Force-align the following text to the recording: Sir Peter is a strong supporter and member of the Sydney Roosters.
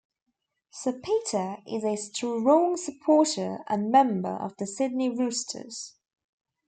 Sir 0.71 0.93
Peter 0.93 1.57
is 1.67 1.83
a 1.83 1.95
strong 1.95 2.75
supporter 2.75 3.59
and 3.67 3.91
member 3.91 4.33
of 4.35 4.57
the 4.57 4.65
Sydney 4.65 5.09
Roosters. 5.15 5.93